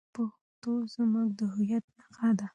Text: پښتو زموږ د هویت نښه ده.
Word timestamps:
پښتو 0.13 0.71
زموږ 0.93 1.27
د 1.39 1.41
هویت 1.53 1.85
نښه 1.97 2.29
ده. 2.39 2.47